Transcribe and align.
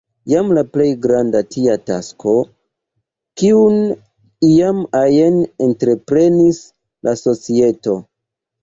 Jen 0.31 0.47
la 0.57 0.61
plej 0.75 0.85
granda 1.03 1.41
tia 1.55 1.75
tasko, 1.89 2.33
kiun 3.43 3.79
iam 4.51 4.83
ajn 5.05 5.41
entreprenis 5.69 6.65
la 7.09 7.17
societo. 7.27 8.01